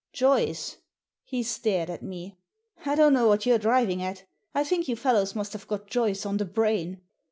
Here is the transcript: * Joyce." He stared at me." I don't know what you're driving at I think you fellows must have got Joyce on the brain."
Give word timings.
* 0.11 0.13
Joyce." 0.21 0.77
He 1.23 1.43
stared 1.43 1.87
at 1.91 2.01
me." 2.01 2.35
I 2.87 2.95
don't 2.95 3.13
know 3.13 3.27
what 3.27 3.45
you're 3.45 3.59
driving 3.59 4.01
at 4.01 4.23
I 4.51 4.63
think 4.63 4.87
you 4.87 4.95
fellows 4.95 5.35
must 5.35 5.53
have 5.53 5.67
got 5.67 5.85
Joyce 5.85 6.25
on 6.25 6.37
the 6.37 6.45
brain." 6.45 7.01